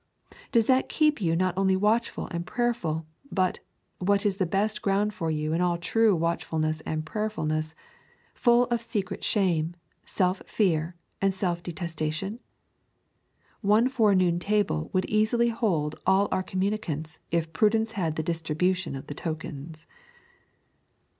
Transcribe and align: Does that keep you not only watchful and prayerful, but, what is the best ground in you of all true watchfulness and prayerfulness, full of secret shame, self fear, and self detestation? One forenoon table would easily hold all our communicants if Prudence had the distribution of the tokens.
Does 0.51 0.65
that 0.65 0.89
keep 0.89 1.21
you 1.21 1.35
not 1.35 1.55
only 1.55 1.75
watchful 1.75 2.27
and 2.31 2.43
prayerful, 2.43 3.05
but, 3.31 3.59
what 3.99 4.25
is 4.25 4.37
the 4.37 4.47
best 4.47 4.81
ground 4.81 5.13
in 5.21 5.29
you 5.35 5.53
of 5.53 5.61
all 5.61 5.77
true 5.77 6.15
watchfulness 6.15 6.81
and 6.87 7.05
prayerfulness, 7.05 7.75
full 8.33 8.63
of 8.71 8.81
secret 8.81 9.23
shame, 9.23 9.75
self 10.03 10.41
fear, 10.47 10.95
and 11.21 11.35
self 11.35 11.61
detestation? 11.61 12.39
One 13.61 13.87
forenoon 13.87 14.39
table 14.39 14.89
would 14.91 15.05
easily 15.05 15.49
hold 15.49 15.93
all 16.07 16.27
our 16.31 16.41
communicants 16.41 17.19
if 17.29 17.53
Prudence 17.53 17.91
had 17.91 18.15
the 18.15 18.23
distribution 18.23 18.95
of 18.95 19.05
the 19.05 19.13
tokens. 19.13 19.85